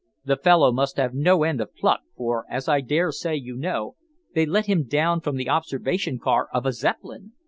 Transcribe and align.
The 0.25 0.35
fellow 0.37 0.71
must 0.71 0.97
have 0.97 1.13
no 1.13 1.43
end 1.43 1.61
of 1.61 1.75
pluck, 1.75 1.99
for, 2.17 2.45
as 2.49 2.67
I 2.67 2.81
dare 2.81 3.11
say 3.11 3.35
you 3.35 3.55
know, 3.55 3.97
they 4.33 4.47
let 4.47 4.65
him 4.65 4.87
down 4.87 5.21
from 5.21 5.35
the 5.35 5.47
observation 5.49 6.17
car 6.17 6.47
of 6.51 6.65
a 6.65 6.73
Zeppelin. 6.73 7.33